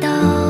[0.00, 0.43] 都